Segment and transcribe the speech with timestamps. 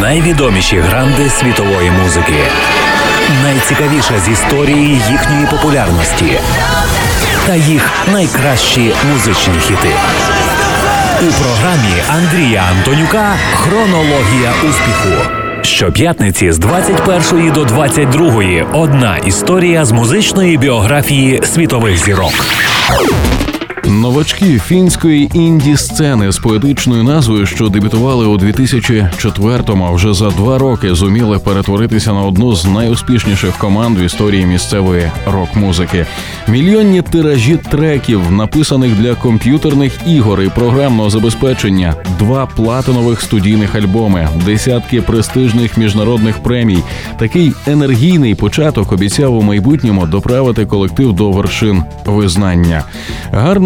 [0.00, 2.44] найвідоміші гранди світової музики,
[3.42, 6.40] найцікавіше з історії їхньої популярності
[7.46, 9.90] та їх найкращі музичні хіти.
[11.20, 15.30] У програмі Андрія Антонюка Хронологія успіху.
[15.62, 18.42] Щоп'ятниці з 21 до 22
[18.72, 22.32] одна історія з музичної біографії світових зірок.
[23.84, 30.58] Новачки фінської інді сцени з поетичною назвою, що дебютували у 2004-му, а вже за два
[30.58, 36.06] роки зуміли перетворитися на одну з найуспішніших команд в історії місцевої рок-музики.
[36.48, 45.02] Мільйонні тиражі треків, написаних для комп'ютерних ігор і програмного забезпечення, два платинових студійних альбоми, десятки
[45.02, 46.78] престижних міжнародних премій.
[47.18, 52.84] Такий енергійний початок обіцяв у майбутньому доправити колектив до вершин визнання.
[53.32, 53.65] Гарно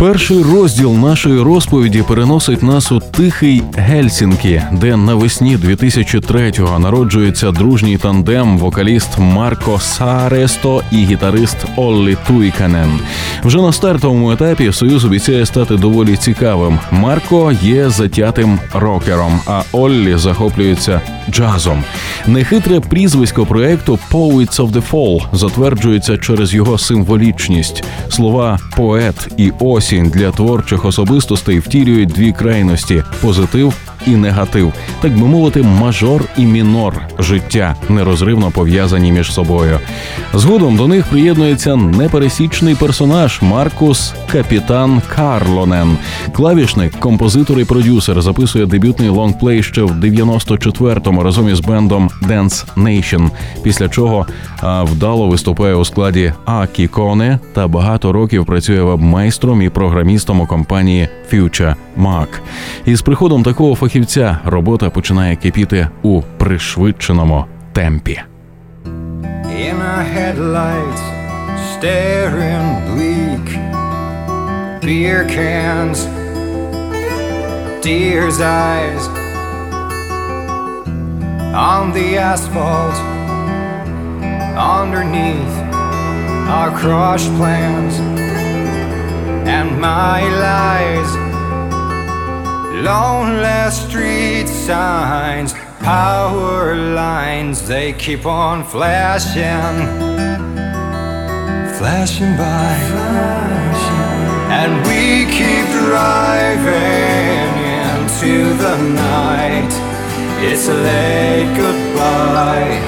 [0.00, 8.58] Перший розділ нашої розповіді переносить нас у тихий Гельсінкі, де навесні 2003-го народжується дружній тандем,
[8.58, 13.00] вокаліст Марко Саресто і гітарист Оллі Туйканен.
[13.44, 16.78] Вже на стартовому етапі союз обіцяє стати доволі цікавим.
[16.90, 21.84] Марко є затятим рокером, а Оллі захоплюється джазом.
[22.26, 27.84] Нехитре прізвисько проекту «Poets of the Fall» затверджується через його символічність.
[28.08, 29.50] Слова поет і
[29.90, 33.74] осінь для творчих особистостей втілюють дві крайності позитив
[34.06, 39.78] і негатив, так би мовити, мажор і мінор життя нерозривно пов'язані між собою.
[40.34, 45.96] Згодом до них приєднується непересічний персонаж Маркус Капітан Карлонен.
[46.32, 53.30] Клавішник, композитор і продюсер записує дебютний лонгплей ще в 94-му разом із бендом Dance Nation,
[53.62, 54.26] після чого
[54.62, 61.08] вдало виступає у складі Акі Коне та багато років працює веб-майстром і програмістом у компанії
[61.32, 62.26] Futuremark.
[62.86, 63.89] Із приходом такого фахівця
[64.44, 68.22] робота починає кипіти у пришвидшеному темпі.
[69.66, 71.02] In our headlights,
[71.72, 73.46] staring bleak,
[74.84, 75.98] beer cans,
[77.84, 79.04] deer's eyes
[81.74, 82.96] on the asphalt,
[84.78, 85.56] underneath
[86.56, 87.94] our crushed plans
[89.56, 91.29] and my lies.
[92.72, 99.88] Lonely street signs, power lines, they keep on flashing,
[101.78, 102.76] flashing by.
[104.52, 107.50] And we keep driving
[107.90, 109.72] into the night.
[110.40, 112.78] It's a late goodbye,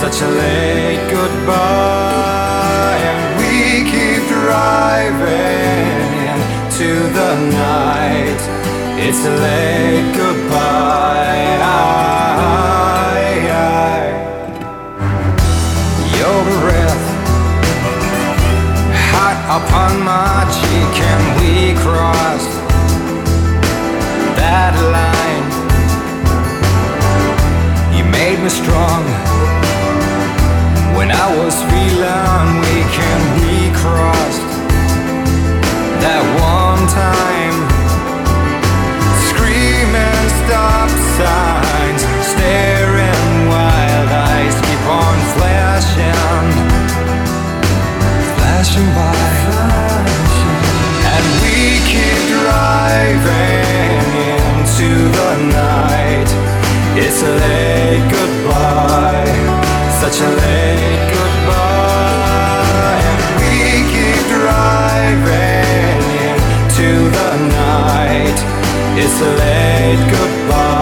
[0.00, 2.98] such a late goodbye.
[3.10, 5.64] And we keep driving
[6.28, 8.63] into the night.
[8.96, 11.32] It's a late goodbye.
[16.16, 17.04] Your breath
[19.12, 22.54] hot upon my cheek, and we crossed
[24.38, 25.46] that line.
[27.96, 29.02] You made me strong
[30.96, 34.48] when I was feeling weak, and we crossed
[36.00, 37.33] that one time
[40.46, 46.48] stop signs, staring wild eyes keep on flashing,
[48.36, 49.14] flashing by,
[51.12, 51.56] and we
[51.92, 54.04] keep driving
[54.44, 55.32] into the
[55.62, 56.30] night.
[57.02, 59.34] It's a late goodbye,
[60.00, 63.54] such a late goodbye, and we
[63.94, 67.30] keep driving into the
[67.62, 68.38] night.
[68.96, 70.43] It's a late goodbye.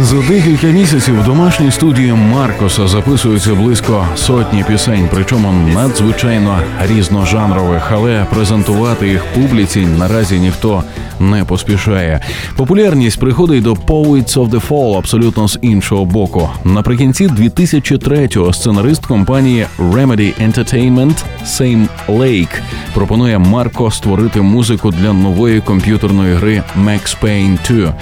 [0.00, 8.26] За декілька місяців в домашній студії Маркоса записується близько сотні пісень, причому надзвичайно різножанрових, але
[8.30, 10.82] презентувати їх публіці наразі ніхто
[11.20, 12.20] не поспішає.
[12.56, 16.50] Популярність приходить до Poets of the Fall абсолютно з іншого боку.
[16.64, 22.60] Наприкінці 2003-го сценарист компанії Remedy Entertainment Same Lake
[22.94, 27.94] пропонує Марко створити музику для нової комп'ютерної гри Max Payne 2.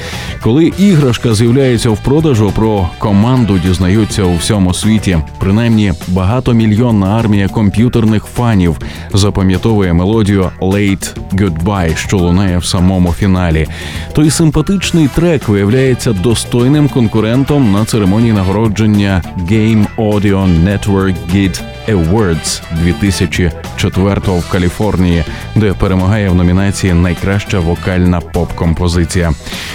[0.43, 5.19] Коли іграшка з'являється в продажу, про команду дізнаються у всьому світі.
[5.39, 8.79] Принаймні багатомільйонна армія комп'ютерних фанів
[9.13, 13.67] запам'ятовує мелодію «Late Goodbye», що лунає в самому фіналі.
[14.13, 24.21] Той симпатичний трек виявляється достойним конкурентом на церемонії нагородження Game Audio Network Guide Awards 2004
[24.27, 25.25] в Каліфорнії,
[25.57, 29.33] де перемагає в номінації Найкраща вокальна поп-композиція.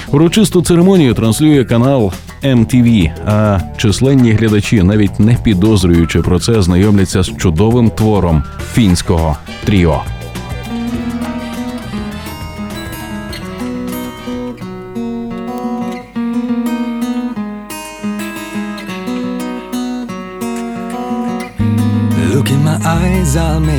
[0.07, 2.13] Урочисту церемонію транслює канал
[2.43, 8.43] MTV, А численні глядачі, навіть не підозрюючи про це, знайомляться з чудовим твором
[8.73, 10.03] фінського тріо.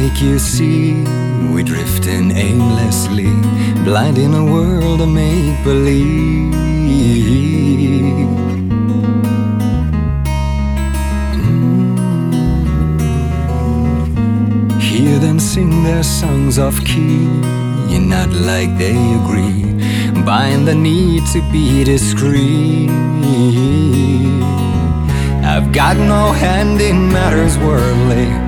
[0.09, 1.05] I'll you see.
[1.53, 3.31] We're drifting aimlessly,
[3.85, 6.55] blind in a world of make believe.
[11.35, 12.01] Mm.
[14.81, 17.25] Hear them sing their songs off key,
[17.91, 19.65] you're not like they agree.
[20.25, 22.89] Bind the need to be discreet.
[25.45, 28.48] I've got no hand in matters worldly.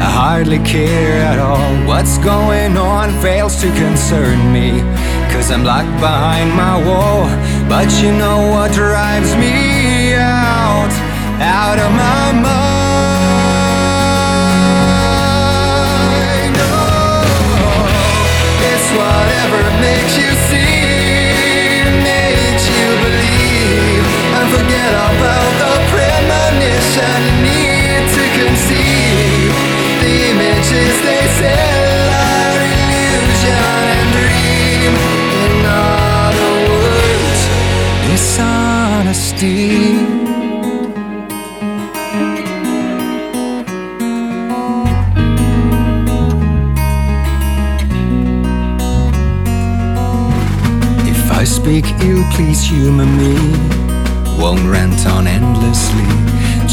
[0.00, 1.86] I hardly care at all.
[1.86, 4.80] What's going on fails to concern me.
[5.30, 7.26] Cause I'm locked behind my wall.
[7.68, 10.92] But you know what drives me out?
[11.38, 12.59] Out of my mind.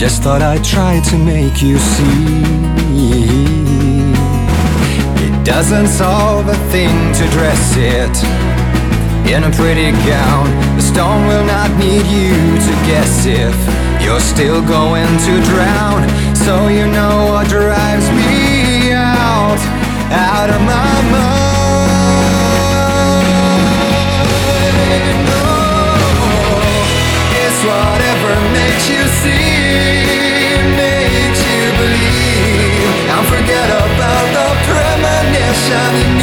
[0.08, 2.40] Just thought I'd try to make you see.
[5.20, 8.16] It doesn't solve a thing to dress it
[9.28, 10.48] in a pretty gown.
[10.80, 13.52] The stone will not need you to guess if
[14.02, 16.08] you're still going to drown.
[16.34, 19.60] So you know what drives me out,
[20.08, 21.28] out of my mind.
[35.68, 36.17] shining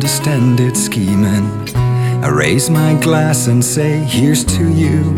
[0.00, 1.46] Understand its scheming.
[2.24, 5.14] I raise my glass and say, here's to you.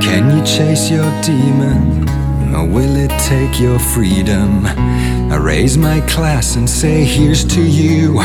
[0.00, 2.08] Can you chase your demon?
[2.54, 4.64] Or will it take your freedom?
[4.64, 8.20] I raise my glass and say, here's to you.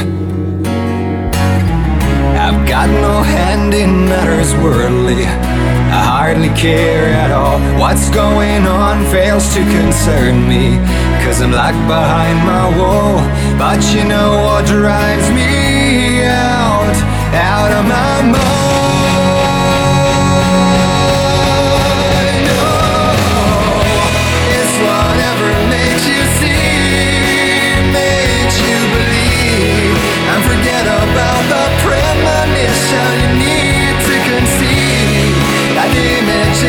[2.36, 5.26] I've got no hand in matters worldly.
[5.26, 7.58] I hardly care at all.
[7.80, 10.78] What's going on fails to concern me.
[11.30, 13.22] Cause I'm locked behind my wall.
[13.60, 16.98] But you know what drives me out,
[17.38, 18.50] out of my mind.
[22.50, 23.78] Oh,
[24.58, 30.02] it's whatever makes you see, makes you believe.
[30.34, 35.38] And forget about the premonition you need to conceive.
[35.78, 36.62] That image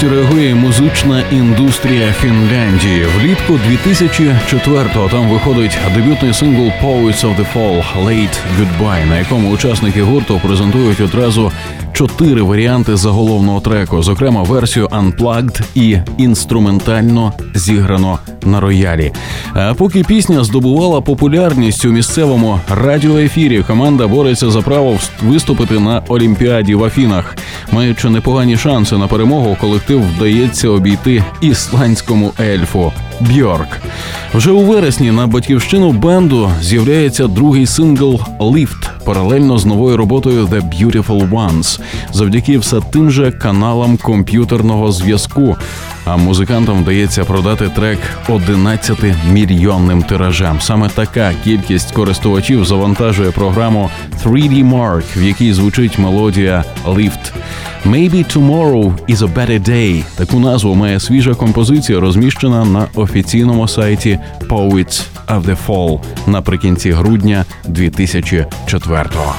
[0.00, 3.06] нарешті реагує музична індустрія Фінляндії.
[3.18, 10.02] Влітку 2004-го там виходить дебютний сингл «Poets of the Fall» «Late Goodbye», на якому учасники
[10.02, 11.52] гурту презентують одразу
[12.00, 19.12] чотири варіанти заголовного треку, зокрема версію Unplugged і інструментально зіграно на роялі.
[19.54, 26.74] А поки пісня здобувала популярність у місцевому радіоефірі, команда бореться за право виступити на Олімпіаді
[26.74, 27.36] в Афінах,
[27.72, 32.92] маючи непогані шанси на перемогу, колектив вдається обійти ісландському ельфу.
[33.20, 33.78] Бьорк
[34.34, 40.62] вже у вересні на батьківщину бенду з'являється другий сингл «Lift» паралельно з новою роботою «The
[40.62, 41.80] Beautiful Ones»
[42.12, 45.56] завдяки все тим же каналам комп'ютерного зв'язку.
[46.12, 47.98] А музикантам вдається продати трек
[48.28, 48.98] 11
[49.32, 50.60] мільйонним тиражем.
[50.60, 53.90] Саме така кількість користувачів завантажує програму
[54.24, 57.32] 3D Mark, в якій звучить мелодія «Lift».
[57.86, 64.18] «Maybe Tomorrow is a Better Day»– Таку назву має свіжа композиція, розміщена на офіційному сайті
[64.48, 69.34] Poets of the Fall наприкінці грудня 2004-го.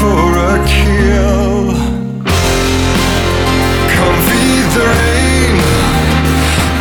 [0.00, 1.76] for a kill.
[3.94, 5.54] Come feed the rain,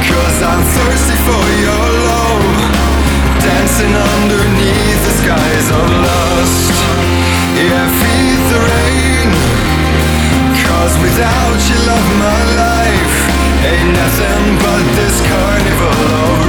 [0.07, 2.47] cause I'm thirsty for your love.
[3.43, 6.71] Dancing underneath the skies of lust.
[7.59, 9.27] Yeah, feed the rain,
[10.63, 13.17] cause without your love, my life
[13.67, 16.48] ain't nothing but this carnival of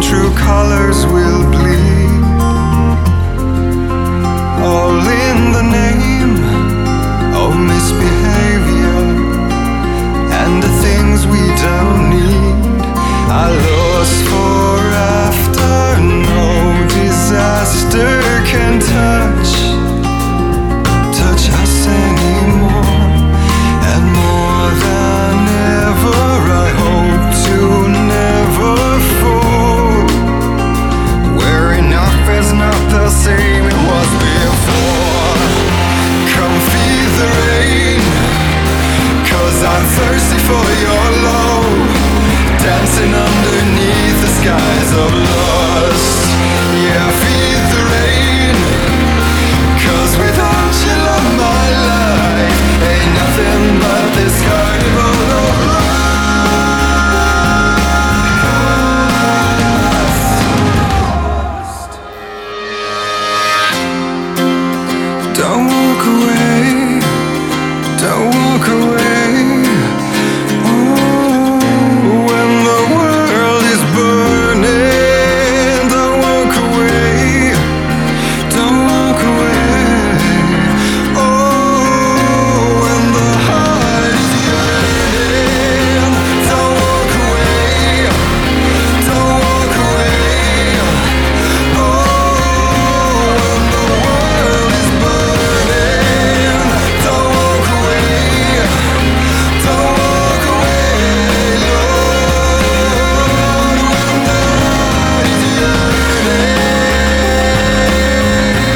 [0.00, 1.97] true colors will bleed.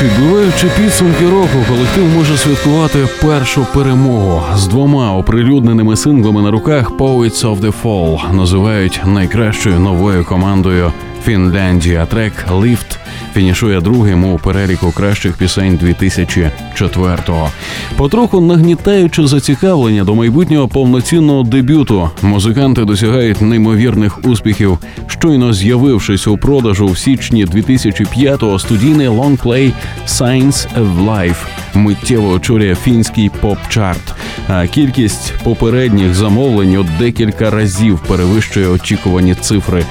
[0.02, 7.44] Підбиваючи підсумки року, колектив може святкувати першу перемогу з двома оприлюдненими синглами на руках Poets
[7.44, 10.92] of the Fall називають найкращою новою командою
[11.24, 12.06] Фінляндія.
[12.06, 12.98] Трек «Lift»
[13.34, 17.50] Фінішує другим у переліку кращих пісень 2004-го.
[17.96, 24.78] Потроху нагнітаючи зацікавлення до майбутнього повноцінного дебюту, музиканти досягають неймовірних успіхів.
[25.06, 29.72] Щойно з'явившись у продажу в січні 2005-го студійний лонгплей
[30.06, 34.14] «Signs of Life» миттєво очолює фінський поп-чарт.
[34.48, 39.84] А кількість попередніх замовлень у декілька разів перевищує очікувані цифри.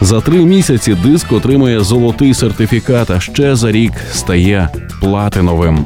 [0.00, 4.68] За три місяці диск отримує золотий сертифікат, а ще за рік стає
[5.00, 5.84] платиновим.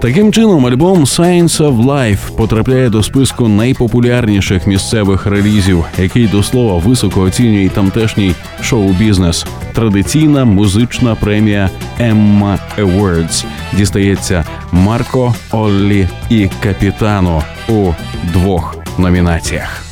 [0.00, 6.78] Таким чином, альбом «Signs of Life» потрапляє до списку найпопулярніших місцевих релізів, який до слова
[6.78, 9.46] високо оцінює тамтешній шоу-бізнес.
[9.72, 13.44] Традиційна музична премія Emma Awards
[13.76, 17.88] дістається Марко Оллі і Капітано у
[18.32, 19.91] двох номінаціях.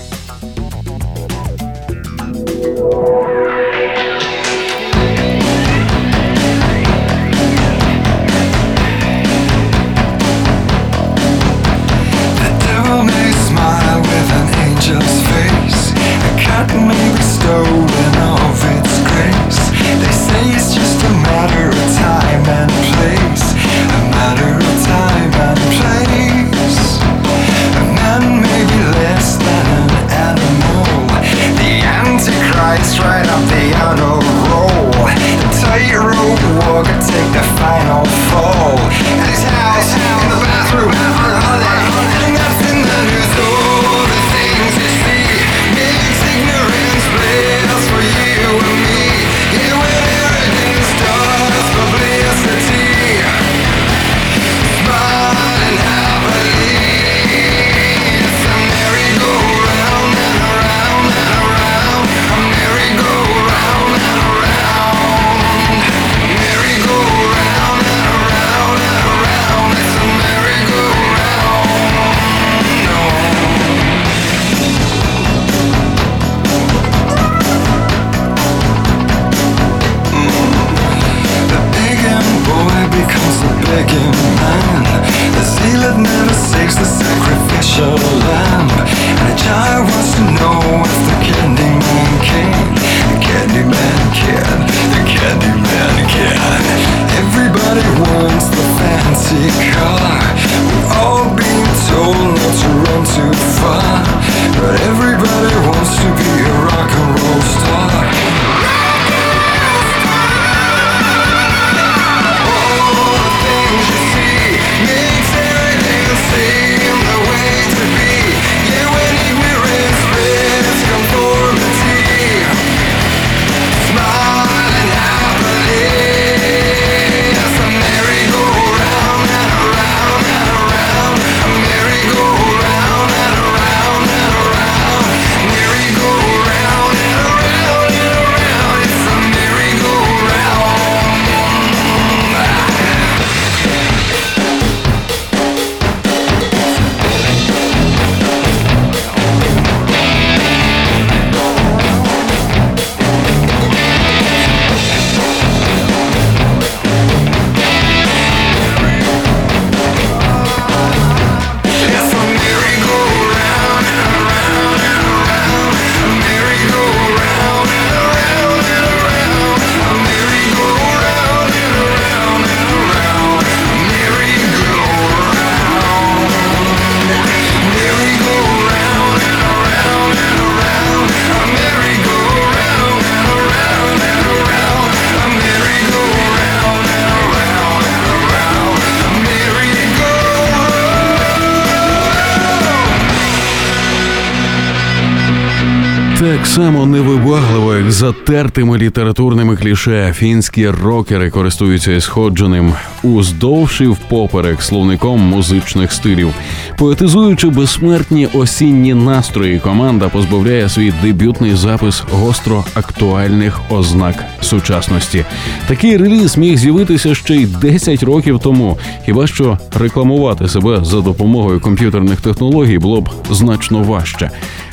[196.51, 205.93] Само невибагливо, як затертими літературними кліше, фінські рокери користуються сходженим уздовж і впоперек словником музичних
[205.93, 206.35] стилів.
[206.79, 215.25] Поетизуючи безсмертні осінні настрої, команда позбавляє свій дебютний запис гостро актуальних ознак сучасності.
[215.69, 218.79] Такий реліз міг з'явитися ще й 10 років тому.
[219.05, 224.31] Хіба що рекламувати себе за допомогою комп'ютерних технологій було б значно важче.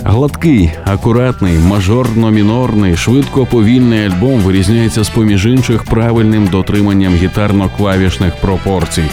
[0.09, 9.03] Гладкий, акуратний, мажорно-мінорний, швидко повільний альбом вирізняється з поміж інших правильним дотриманням гітарно-клавішних пропорцій.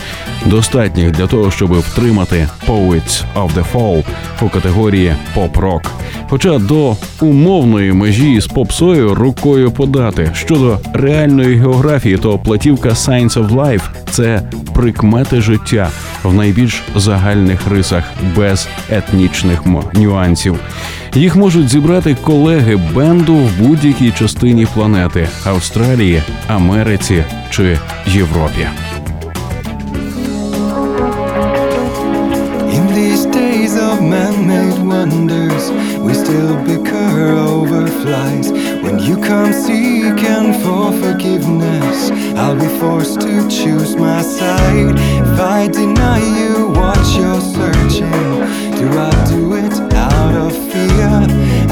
[0.46, 4.04] Достатніх для того, щоб втримати Poets of the Fall
[4.42, 5.82] у категорії поп-рок.
[6.28, 13.48] Хоча до умовної межі з попсою рукою подати щодо реальної географії, то платівка Science of
[13.48, 14.42] Life– це
[14.74, 15.88] прикмети життя
[16.24, 18.04] в найбільш загальних рисах
[18.36, 19.62] без етнічних
[19.94, 20.56] нюансів.
[21.14, 28.66] Їх можуть зібрати колеги бенду в будь-якій частині планети Австралії, Америці чи Європі.
[34.04, 42.68] Man-made wonders We still bicker over flies When you come seeking for forgiveness I'll be
[42.78, 48.10] forced to choose my side If I deny you what you're searching
[48.78, 51.12] Do I do it out of fear?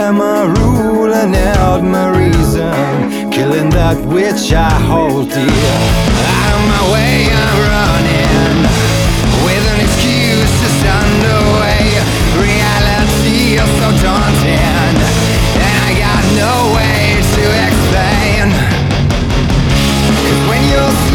[0.01, 3.31] Am I ruling out my reason?
[3.31, 5.77] Killing that which I hold dear
[6.35, 7.92] Out of my way I'm
[13.53, 14.57] Is so daunting
[15.61, 18.49] And I got no way to explain.
[20.25, 21.12] Cause when you're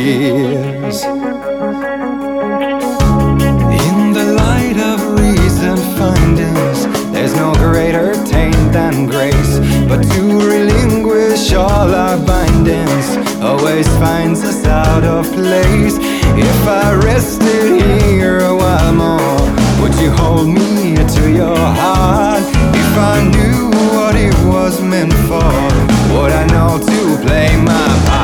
[0.00, 1.02] for tears
[3.84, 9.58] in the light of reason findings, there's no greater taint than grace.
[9.88, 13.08] But to relinquish all our bindings
[13.42, 15.96] always finds us out of place.
[15.98, 19.40] If I rested here a while more,
[19.82, 22.44] would you hold me to your heart?
[22.82, 25.52] If I knew what it was meant for,
[26.14, 28.19] would I know to play my part?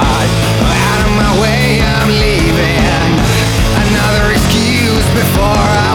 [1.40, 3.12] Way, I'm leaving.
[3.88, 5.85] Another excuse before I'll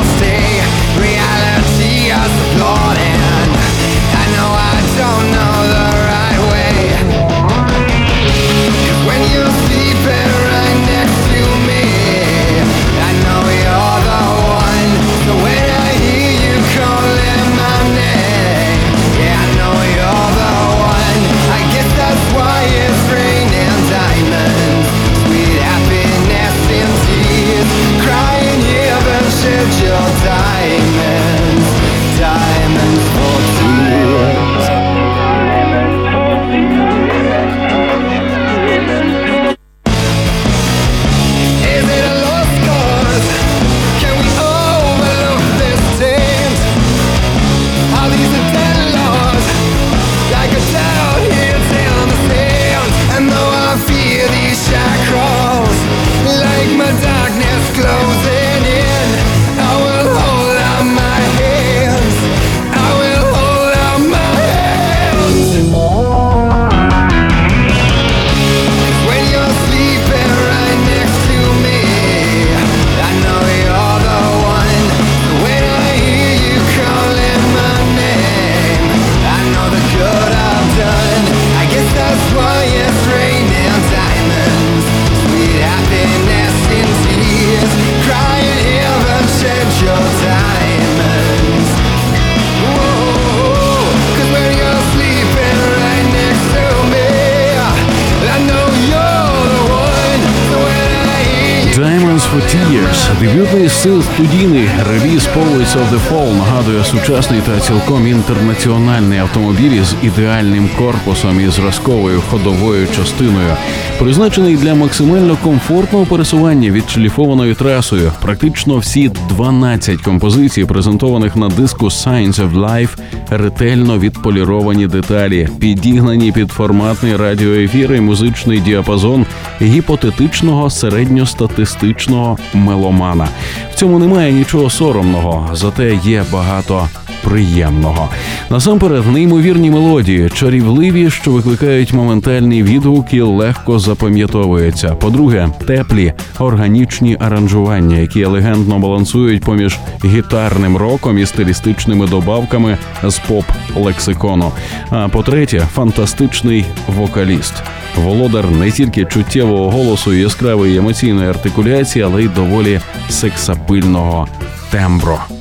[105.83, 113.55] the Fall нагадує сучасний та цілком інтернаціональний автомобіль із ідеальним корпусом і зразковою ходовою частиною,
[113.99, 118.11] призначений для максимально комфортного пересування відшліфованою трасою.
[118.21, 122.89] Практично всі 12 композицій, презентованих на диску Science of Life,
[123.31, 129.25] ретельно відполіровані деталі, підігнані під форматний радіоефір і музичний діапазон
[129.61, 133.27] гіпотетичного середньостатистичного меломана.
[133.71, 136.87] В цьому немає нічого соромного, зате є багато
[137.23, 138.09] приємного.
[138.49, 144.89] Насамперед, неймовірні мелодії, чарівливі, що викликають моментальний відгук і легко запам'ятовуються.
[144.89, 154.51] По-друге, теплі органічні аранжування, які елегантно балансують поміж гітарним роком і стилістичними добавками з поп-лексикону.
[154.89, 157.53] А по-третє, фантастичний вокаліст.
[157.95, 162.79] Володар не тільки чуттєвого голосу і яскравої емоційної артикуляції, але й доволі
[163.09, 164.27] сексапильного
[164.71, 165.40] тембру.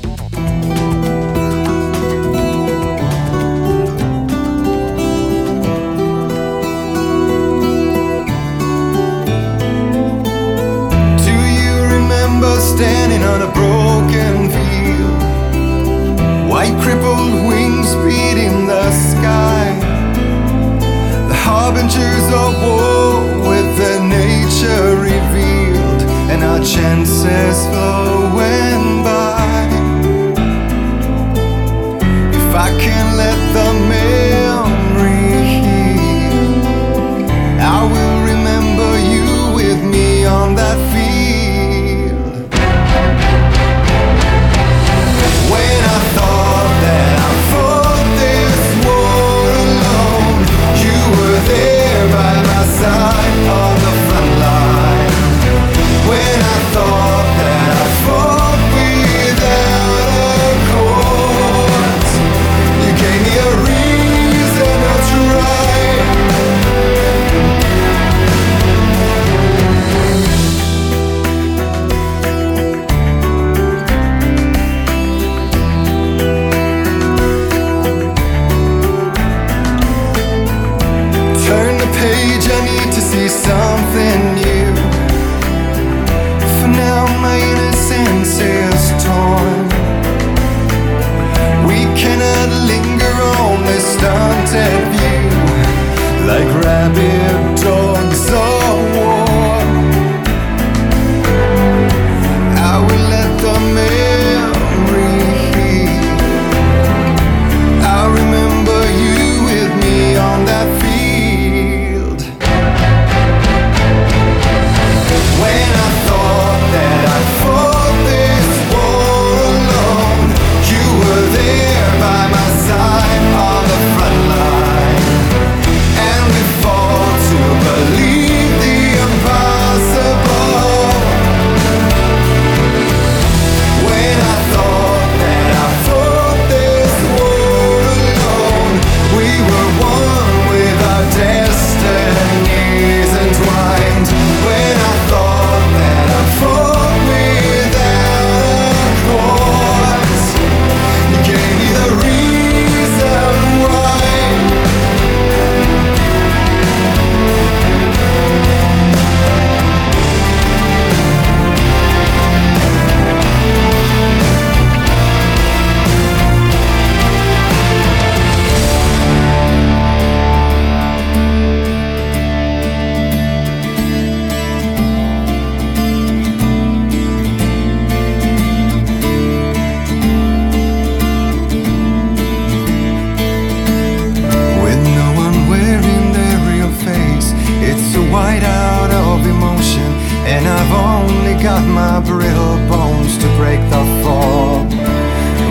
[190.31, 194.63] And I've only got my brittle bones to break the fall.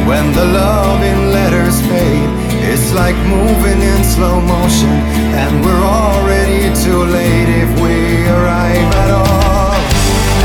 [0.07, 2.31] When the love in letters fade,
[2.63, 4.95] it's like moving in slow motion,
[5.35, 9.75] and we're already too late if we arrive at all.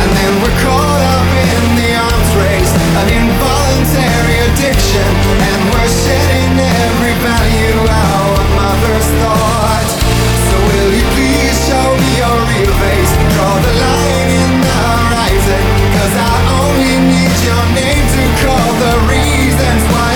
[0.03, 5.11] And then we're caught up in the arms race, an involuntary addiction,
[5.47, 9.89] and we're shedding every value our mother's thought.
[10.51, 13.04] So will you please show me your real face?
[17.45, 20.14] Your name to call the reasons why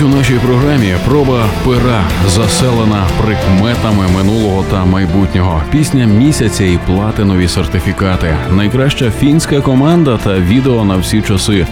[0.00, 0.06] why.
[0.06, 5.62] У нашій програмі проба пера заселена прикметами минулого та майбутнього.
[5.70, 8.36] Пісня місяця і платинові сертифікати.
[8.52, 11.66] Найкраща фінська команда та відео на всі часи.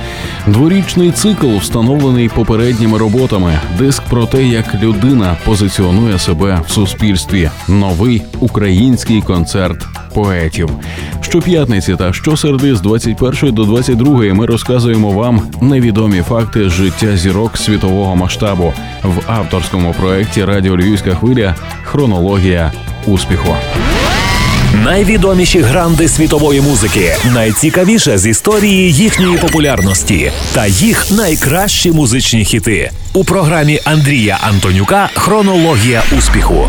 [0.46, 3.58] Дворічний цикл встановлений попередніми роботами.
[3.78, 7.50] Диск про те, як людина позиціонує себе в суспільстві.
[7.68, 10.70] Новий український концерт поетів.
[11.20, 18.16] Щоп'ятниці та щосереди з 21 до 22 ми розказуємо вам невідомі факти життя зірок світового
[18.16, 18.72] масштабу
[19.02, 22.72] в авторському проєкті Радіо Львівська хвиля Хронологія
[23.06, 23.56] успіху.
[24.84, 33.24] найвідоміші гранди світової музики, найцікавіше з історії їхньої популярності та їх найкращі музичні хіти у
[33.24, 36.68] програмі Андрія Антонюка Хронологія успіху.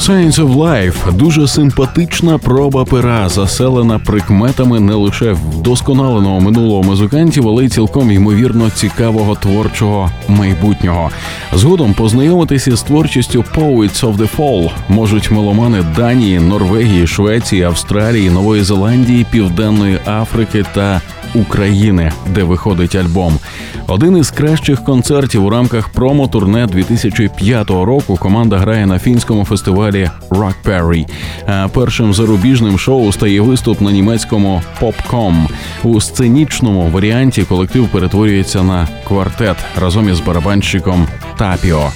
[0.00, 7.64] Science of Life– дуже симпатична проба пера, заселена прикметами не лише вдосконаленого минулого музикантів, але
[7.64, 11.10] й цілком ймовірно цікавого творчого майбутнього.
[11.52, 18.62] Згодом познайомитися з творчістю Poets of the Fall можуть меломани Данії, Норвегії, Швеції, Австралії, Нової
[18.62, 21.00] Зеландії, Південної Африки та
[21.34, 23.38] України, де виходить альбом.
[23.86, 30.54] Один із кращих концертів у рамках промо-турне 2005 року команда грає на фінському фестивалі Rock
[30.64, 31.06] Perry.
[31.46, 35.48] А першим зарубіжним шоу стає виступ на німецькому Popcom.
[35.84, 41.06] У сценічному варіанті колектив перетворюється на квартет разом із барабанщиком
[41.38, 41.90] Тапіо.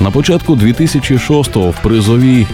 [0.00, 2.46] На початку 2006-го в призовій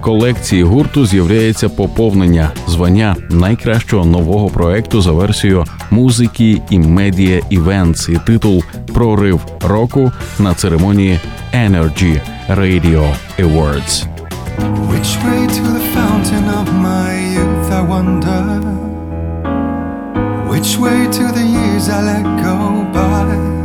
[0.00, 8.18] колекції гурту з'являється поповнення звання найкращого нового проекту за версією музики і медіа івентс і
[8.26, 8.62] титул
[8.94, 11.20] Прорив року на церемонії
[11.54, 14.06] Energy Radio Awards.
[14.90, 18.42] Which way to the fountain of my youth, I wonder?
[20.50, 22.56] Which way to the years I let go
[22.94, 23.57] by?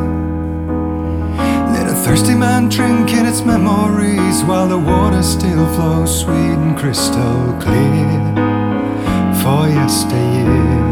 [2.04, 8.20] Thirsty man drinking its memories while the water still flows sweet and crystal clear
[9.42, 10.84] for yesteryear.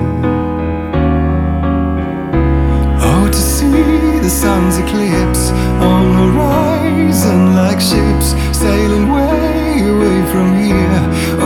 [3.03, 5.51] Oh, to see the sun's eclipse
[5.83, 11.40] on the horizon like ships sailing way away from here.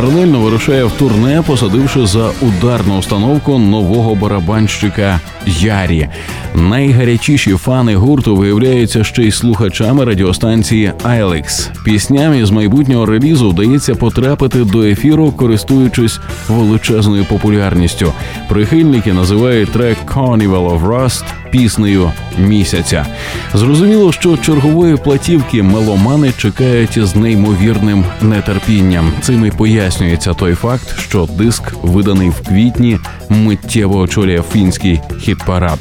[0.00, 6.08] Паралельно вирушає в турне, посадивши за ударну установку нового барабанщика Ярі.
[6.54, 11.70] Найгарячіші фани гурту виявляються ще й слухачами радіостанції Айлекс.
[11.84, 18.12] Пісням із майбутнього релізу вдається потрапити до ефіру, користуючись величезною популярністю.
[18.48, 23.06] Прихильники називають трек «Carnival of Rust» піснею місяця.
[23.54, 29.12] Зрозуміло, що чергової платівки меломани чекають з неймовірним нетерпінням.
[29.20, 32.98] Цим і пояснюється той факт, що диск, виданий в квітні,
[33.28, 35.78] миттєво очолює фінський хіт-парад.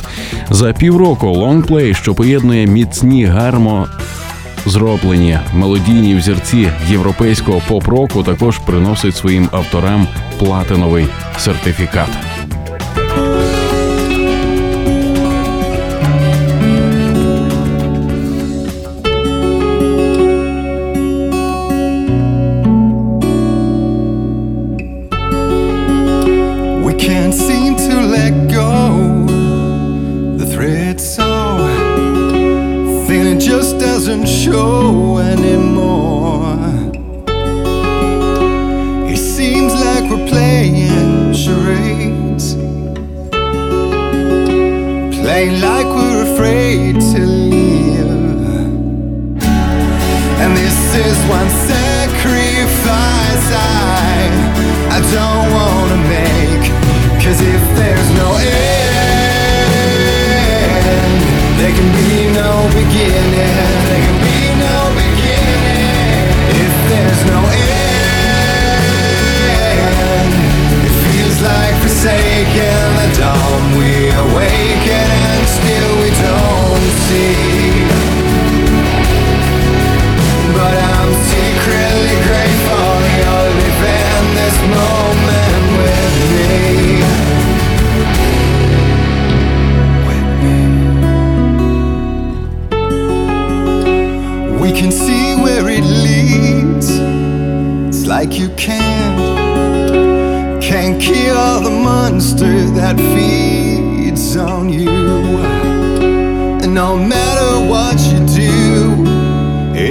[0.50, 3.88] За півроку лонгплей, що поєднує міцні гармо.
[4.66, 10.08] Зроблені мелодійні взірці європейського поп-року також приносить своїм авторам
[10.40, 11.08] платиновий
[11.38, 12.10] сертифікат.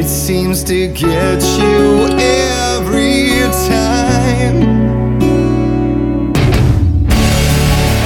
[0.09, 4.56] It seems to get you every time.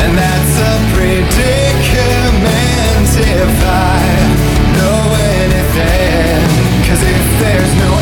[0.02, 2.00] And that's a predicament
[3.38, 4.02] if I
[4.76, 5.02] know
[5.46, 6.42] anything.
[6.88, 8.01] Cause if there's no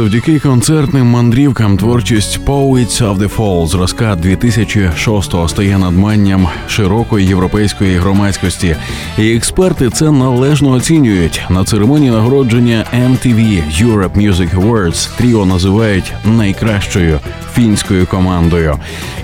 [0.00, 8.76] Завдяки концертним мандрівкам творчість Poets of the Fall зразка 2006-го стає надманням широкої європейської громадськості,
[9.18, 11.42] і експерти це належно оцінюють.
[11.50, 17.20] На церемонії нагородження MTV Europe Music Awards тріо називають найкращою
[17.54, 18.78] фінською командою.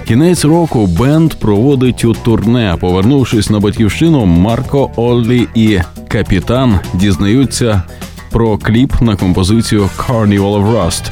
[0.09, 2.77] Кінець року бенд проводить у турне.
[2.81, 7.83] Повернувшись на батьківщину, Марко Оллі і капітан дізнаються
[8.37, 11.11] про кліп на композицію Carnival of Rust.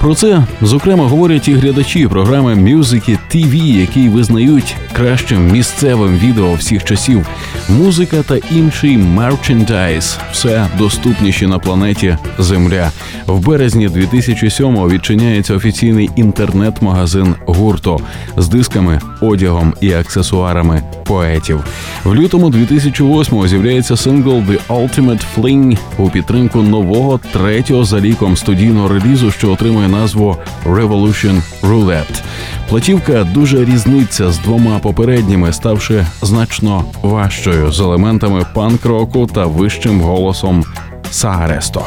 [0.00, 6.84] Про це зокрема говорять і глядачі програми Music TV, які визнають кращим місцевим відео всіх
[6.84, 7.26] часів.
[7.68, 12.90] Музика та інший мерчендайз– все доступніші на планеті Земля.
[13.26, 18.00] В березні 2007-го відчиняється офіційний інтернет-магазин гурту
[18.36, 21.64] з дисками, одягом і аксесуарами поетів.
[22.04, 28.88] В лютому 2008-го з'являється сингл The Ultimate Fling у підтримку нового третього за ліком студійного
[28.88, 30.36] релізу, що отримує назву
[30.66, 32.22] Revolution Roulette.
[32.68, 40.64] Платівка дуже різниця з двома попередніми, ставши значно важчою з елементами панк-року та вищим голосом
[41.10, 41.84] Сааресто.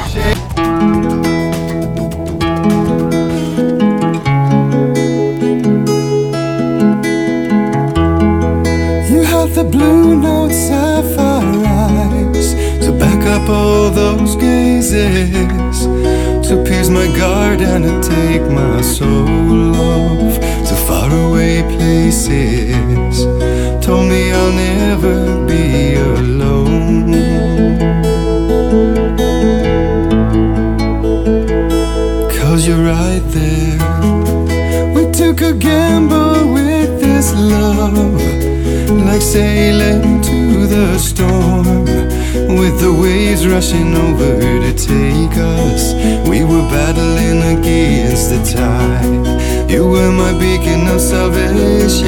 [13.49, 15.87] All those gazes,
[16.47, 23.25] to pierce my guard and to take my soul off to faraway places.
[23.85, 27.13] Told me I'll never be alone.
[32.37, 33.79] Cause you're right there.
[34.95, 38.21] We took a gamble with this love,
[39.05, 41.85] like sailing to the storm,
[42.59, 45.93] with the waves rushing over to take us.
[46.27, 49.69] We were battling against the tide.
[49.69, 52.07] You were my beacon of salvation.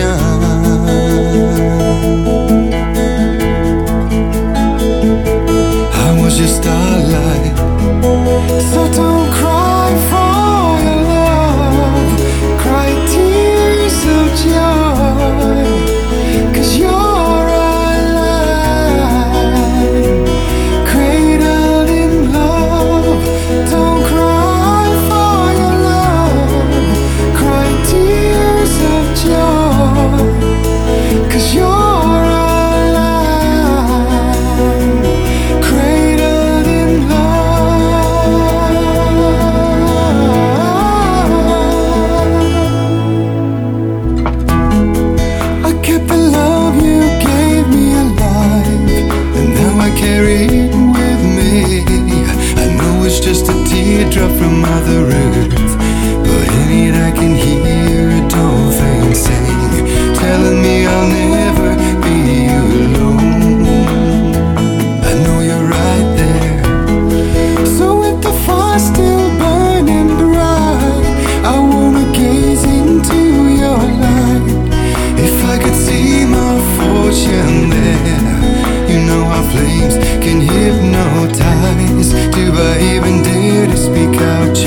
[6.05, 7.66] I was your starlight.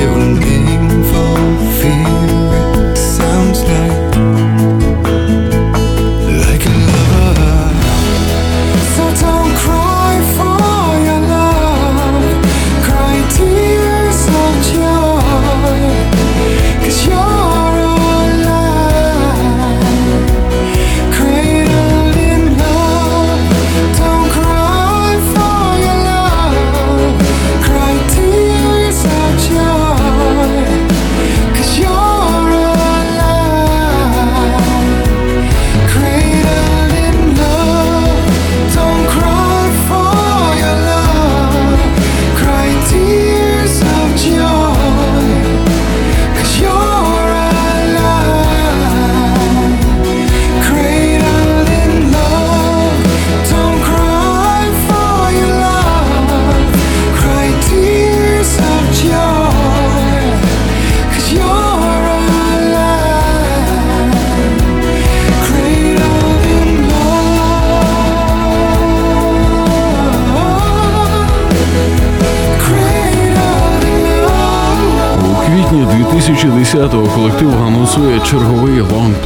[0.00, 0.49] you me.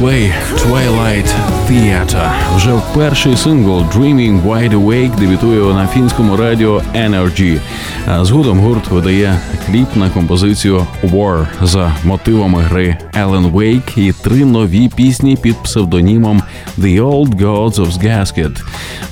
[0.04, 1.34] Лонгплей Twilight
[1.68, 2.30] Theatre.
[2.56, 7.60] Вже перший сингл Dreaming Wide Awake дебютує на фінському радіо Energy.
[8.22, 14.88] Згодом гурт видає кліп на композицію War за мотивами гри Alan Wake і три нові
[14.88, 16.42] пісні під псевдонімом
[16.78, 18.62] The Old Gods of Gasket,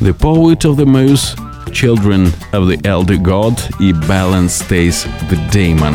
[0.02, 1.36] The Poet of the Mouse
[1.72, 5.94] Children of the Elder God і Balance Stays the Daemon.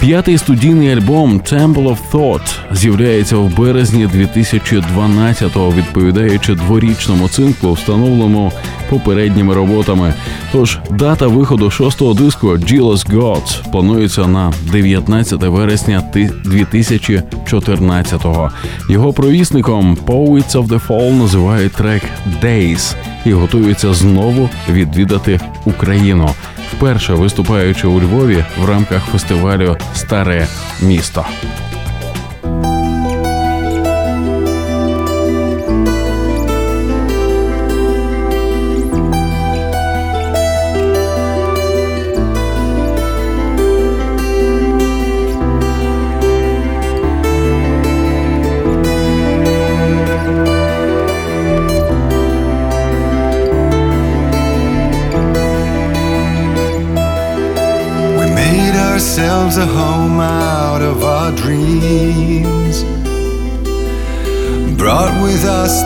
[0.00, 8.52] П'ятий студійний альбом Temple of Thought з'являється в березні 2012-го, відповідаючи дворічному циклу, встановленому
[8.90, 10.14] попередніми роботами.
[10.52, 18.50] Тож дата виходу шостого диску «Jealous Gods» планується на 19 вересня 2014-го.
[18.90, 22.02] Його провісником Poets of the Fall називають трек
[22.42, 22.94] «Days»
[23.26, 26.30] і готуються знову відвідати Україну,
[26.72, 30.48] вперше виступаючи у Львові в рамках фестивалю Старе
[30.82, 31.26] місто.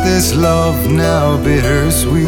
[0.03, 2.27] This love now bittersweet.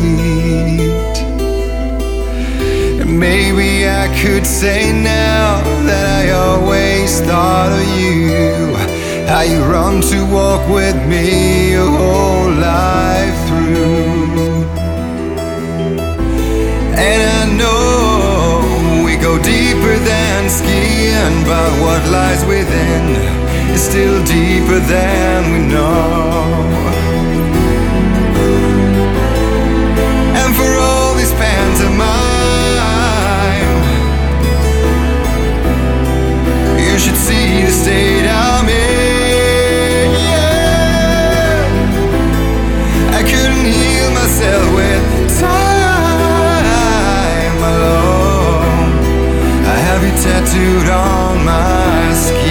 [3.00, 8.76] And maybe I could say now that I always thought of you.
[9.26, 14.64] How you run to walk with me your whole life through.
[17.10, 23.04] And I know we go deeper than skin, but what lies within
[23.74, 26.83] is still deeper than we know.
[36.94, 40.12] You should see the state I'm in.
[40.12, 41.66] Yeah.
[43.18, 45.02] I couldn't heal myself with
[45.40, 48.92] time alone.
[49.66, 52.43] I have you tattooed on my skin.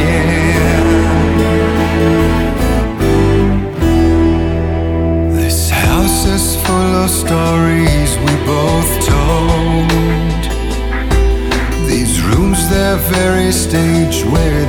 [14.32, 14.63] Where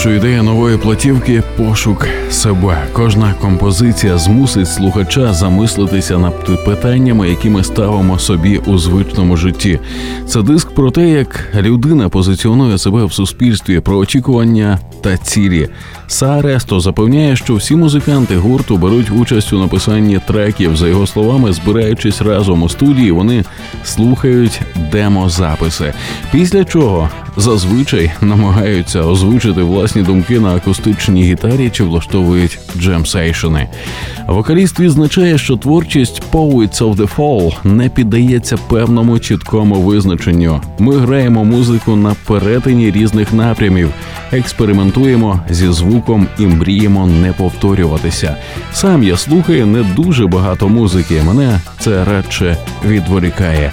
[0.00, 2.86] що ідея нової платівки пошук себе.
[2.92, 9.78] Кожна композиція змусить слухача замислитися над питаннями, які ми ставимо собі у звичному житті.
[10.26, 15.68] Це диск про те, як людина позиціонує себе в суспільстві, про очікування та цілі.
[16.06, 20.76] Сааресто запевняє, що всі музиканти гурту беруть участь у написанні треків.
[20.76, 23.44] За його словами, збираючись разом у студії, вони
[23.84, 24.60] слухають
[24.92, 25.92] демозаписи.
[26.32, 33.68] Після чого зазвичай намагаються озвучити власні думки на акустичній гітарі чи влаштовують джемсейшени.
[34.26, 40.60] Вокаліст відзначає, що творчість Poets of the Fall не піддається певному чіткому визначенню.
[40.78, 43.90] Ми граємо музику на перетині різних напрямів,
[44.32, 48.36] експериментуємо зі звуком і мріємо не повторюватися.
[48.72, 51.22] Сам я слухаю не дуже багато музики.
[51.26, 53.72] Мене це радше відволікає.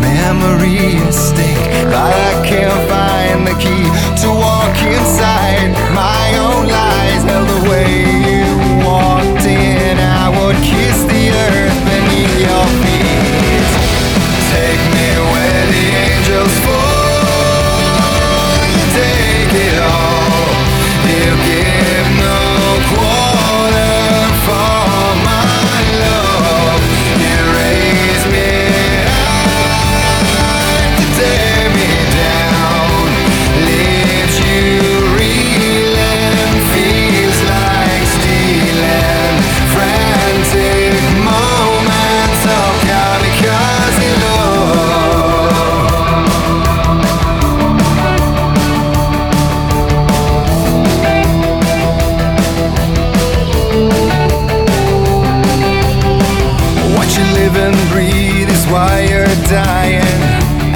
[0.00, 1.58] memory estate.
[1.90, 3.84] But I can't find the key
[4.22, 7.22] to walk inside my own lies.
[7.24, 7.90] Held away,
[8.30, 8.46] you
[8.86, 13.68] walked in, I would kiss the earth beneath your feet.
[14.52, 16.77] Take me where the angels fall.
[59.48, 60.04] Dying.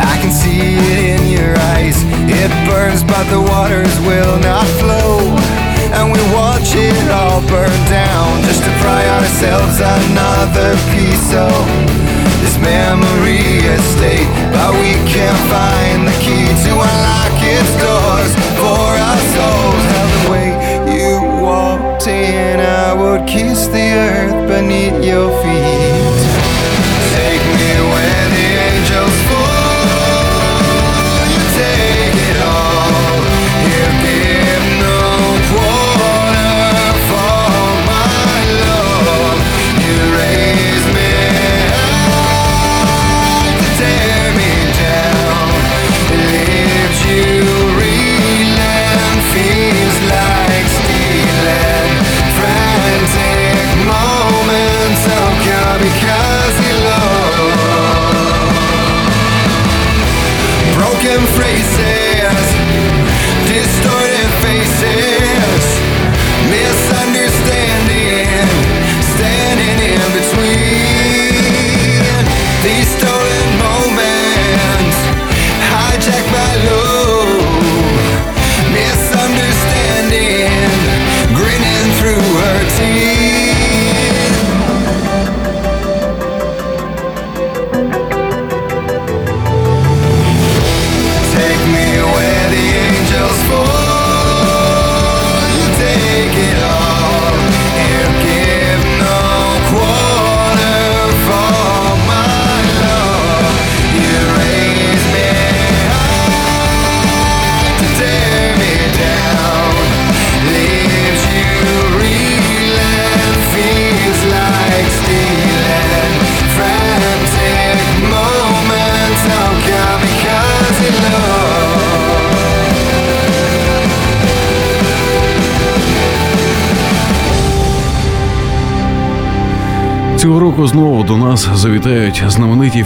[0.01, 2.01] I can see it in your eyes.
[2.25, 5.21] It burns, but the waters will not flow.
[5.93, 11.53] And we watch it all burn down just to pry ourselves another piece of
[12.41, 14.29] this memory estate.
[14.57, 19.85] But we can't find the key to unlock its doors for our souls.
[19.93, 20.49] Held away,
[20.97, 22.57] you walked in.
[22.59, 25.82] I would kiss the earth beneath your feet.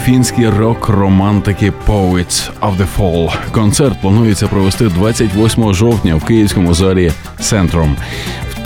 [0.07, 3.33] Фінські рок-романтики Poets of the Fall.
[3.51, 7.95] Концерт планується провести 28 жовтня в київському залі Центром.
[8.51, 8.63] В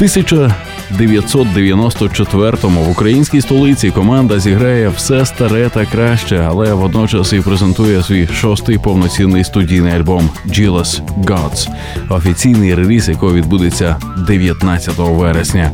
[1.00, 8.28] 1994-му в українській столиці команда зіграє все старе та краще, але водночас і презентує свій
[8.28, 11.70] шостий повноцінний студійний альбом «Jealous Gods»,
[12.10, 15.72] офіційний реліз, якого відбудеться 19 вересня.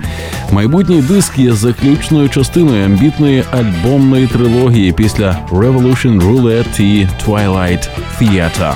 [0.52, 7.90] Майбутній диск є заключною частиною амбітної альбомної трилогії після Revolution Roulette і Twilight
[8.22, 8.74] Theatre.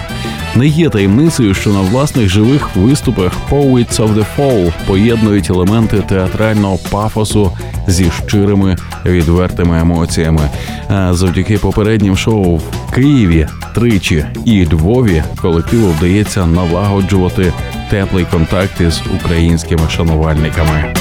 [0.55, 6.79] Не є таємницею, що на власних живих виступах Poets of the Fall поєднують елементи театрального
[6.89, 7.51] пафосу
[7.87, 10.49] зі щирими відвертими емоціями.
[10.89, 17.53] А завдяки попереднім шоу в Києві тричі і Львові колективу вдається налагоджувати
[17.89, 20.93] теплий контакт із українськими шанувальниками.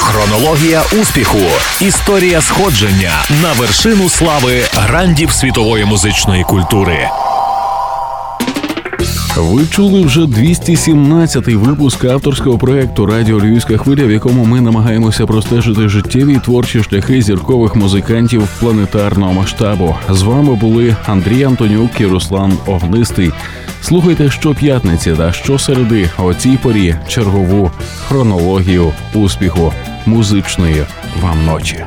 [0.00, 1.38] Хронологія успіху.
[1.80, 3.12] Історія сходження
[3.42, 7.08] на вершину слави грандів світової музичної культури.
[9.36, 15.88] Ви чули вже 217-й випуск авторського проекту Радіо Львівська хвиля, в якому ми намагаємося простежити
[15.88, 19.96] життєві і творчі шляхи зіркових музикантів планетарного масштабу.
[20.10, 23.30] З вами були Андрій Антонюк і Руслан Огнистий.
[23.82, 27.70] Слухайте щоп'ятниці та щосереди о цій порі чергову
[28.08, 29.72] хронологію успіху
[30.06, 30.84] музичної
[31.22, 31.84] вам ночі.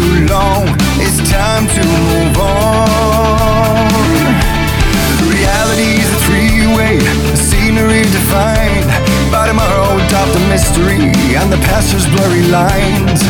[0.00, 0.64] Too long.
[1.04, 3.88] It's time to move on.
[5.28, 6.96] Reality's a freeway,
[7.30, 8.88] the scenery defined
[9.30, 13.20] by tomorrow, top the mystery and the past's blurry lines.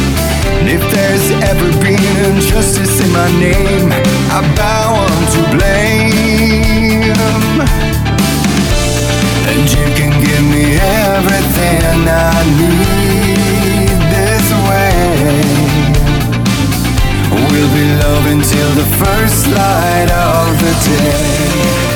[0.59, 3.91] And if there's ever been injustice in my name,
[4.37, 4.91] I bow
[5.35, 7.11] to blame.
[9.51, 12.90] And you can give me everything I need
[17.31, 21.90] We'll be loving till the first light of the day.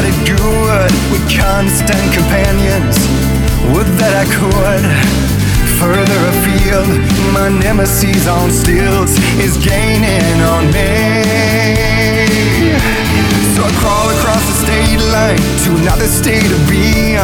[0.00, 2.96] Got it good with constant companions.
[3.72, 4.84] Would that I could.
[5.76, 6.88] Further afield,
[7.36, 11.04] my nemesis on stilts is gaining on me.
[13.52, 17.20] So I crawl across the state line to another state of being,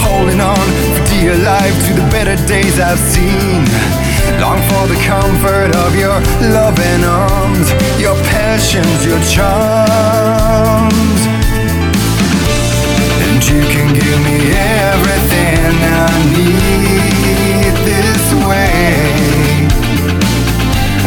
[0.00, 3.68] holding on for dear life to the better days I've seen.
[4.40, 6.16] Long for the comfort of your
[6.56, 7.68] loving arms,
[8.00, 11.17] your passions, your charms.
[13.48, 19.68] You can give me everything I need this way.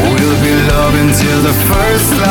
[0.01, 0.55] We'll be
[1.47, 2.30] the first light